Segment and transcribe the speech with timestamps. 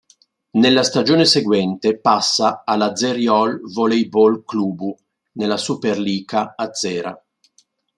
[0.53, 4.95] Nella stagione seguente passa all'Azəryol Voleybol Klubu,
[5.33, 7.23] nella Superliqa azera.